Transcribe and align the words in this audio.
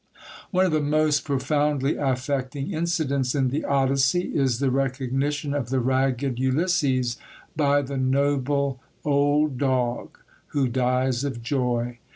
One 0.49 0.65
of 0.65 0.71
the 0.71 0.81
most 0.81 1.23
profoundly 1.25 1.95
affecting 1.95 2.73
incidents 2.73 3.35
in 3.35 3.49
the 3.49 3.63
Odyssey 3.63 4.31
is 4.33 4.57
the 4.57 4.71
recognition 4.71 5.53
of 5.53 5.69
the 5.69 5.79
ragged 5.79 6.39
Ulysses 6.39 7.17
by 7.55 7.83
the 7.83 7.97
noble 7.97 8.79
old 9.05 9.59
dog, 9.59 10.17
who 10.47 10.67
dies 10.67 11.23
of 11.23 11.43
joy. 11.43 11.99